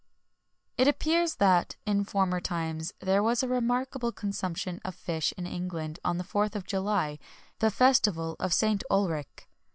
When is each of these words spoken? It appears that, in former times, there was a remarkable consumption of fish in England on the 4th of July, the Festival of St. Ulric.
It 0.79 0.87
appears 0.87 1.35
that, 1.35 1.75
in 1.85 2.05
former 2.05 2.39
times, 2.41 2.91
there 3.01 3.21
was 3.21 3.43
a 3.43 3.47
remarkable 3.47 4.11
consumption 4.11 4.81
of 4.83 4.95
fish 4.95 5.31
in 5.37 5.45
England 5.45 5.99
on 6.03 6.17
the 6.17 6.23
4th 6.23 6.55
of 6.55 6.65
July, 6.65 7.19
the 7.59 7.69
Festival 7.69 8.35
of 8.39 8.51
St. 8.51 8.83
Ulric. 8.89 9.47